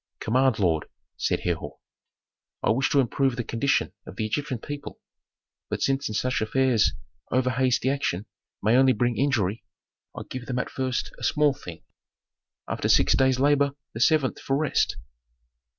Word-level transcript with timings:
"Command, 0.19 0.57
lord," 0.57 0.89
said 1.15 1.41
Herhor. 1.41 1.77
"I 2.63 2.71
wish 2.71 2.89
to 2.89 2.99
improve 2.99 3.35
the 3.35 3.43
condition 3.43 3.93
of 4.07 4.15
the 4.15 4.25
Egyptian 4.25 4.57
people. 4.57 4.99
But 5.69 5.83
since 5.83 6.07
in 6.09 6.15
such 6.15 6.41
affairs 6.41 6.93
over 7.31 7.51
hasty 7.51 7.87
action 7.87 8.25
may 8.63 8.75
only 8.77 8.93
bring 8.93 9.15
injury, 9.15 9.63
I 10.17 10.23
give 10.27 10.47
them 10.47 10.57
at 10.57 10.71
first 10.71 11.11
a 11.19 11.23
small 11.23 11.53
thing: 11.53 11.83
After 12.67 12.89
six 12.89 13.13
days' 13.15 13.39
labor 13.39 13.73
the 13.93 13.99
seventh 13.99 14.39
for 14.39 14.57
rest." 14.57 14.97